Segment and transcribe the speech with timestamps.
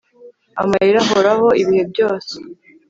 [0.61, 2.33] amarira ahoraho, ibihe byose